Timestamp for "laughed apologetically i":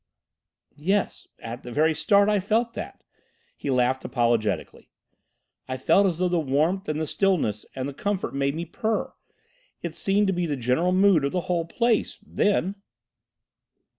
3.69-5.77